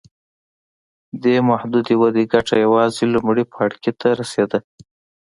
[1.23, 4.59] دې محدودې ودې ګټه یوازې لومړي پاړکي ته رسېده.